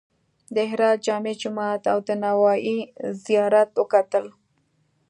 [0.55, 2.77] د هرات جامع جومات او د نوایي
[3.25, 4.25] زیارت وکتل.